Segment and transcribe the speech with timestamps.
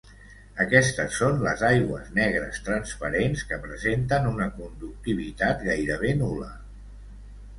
[0.63, 6.49] Aquestes són les aigües negres transparents que presenten una conductivitat gairebé nul·la.